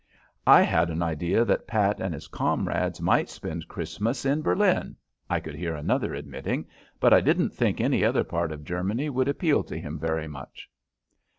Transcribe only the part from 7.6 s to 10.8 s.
any other part of Germany would appeal to him very much."